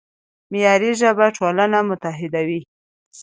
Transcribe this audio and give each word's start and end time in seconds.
معیاري 0.51 0.91
ژبه 1.01 1.25
ټولنه 1.37 1.79
متحدوي. 1.89 2.61